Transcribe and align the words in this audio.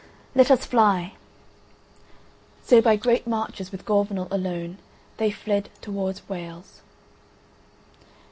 Let 0.33 0.49
us 0.49 0.65
fly." 0.65 1.13
So 2.63 2.81
by 2.81 2.95
great 2.95 3.27
marches 3.27 3.71
with 3.71 3.85
Gorvenal 3.85 4.27
alone 4.31 4.79
they 5.17 5.29
fled 5.29 5.69
towards 5.79 6.27
Wales. 6.27 6.81